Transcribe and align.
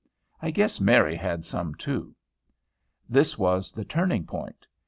I 0.41 0.49
guess 0.49 0.81
Mary 0.81 1.15
had 1.15 1.45
some, 1.45 1.75
too. 1.75 2.15
This 3.07 3.37
was 3.37 3.71
the 3.71 3.85
turning 3.85 4.25
point. 4.25 4.65